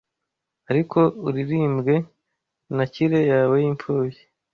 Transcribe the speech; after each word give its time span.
Ariko 0.69 0.99
uririmbwe 1.27 1.95
na 2.75 2.85
kire 2.93 3.19
yawe 3.31 3.55
y'imfubyi 3.63 4.21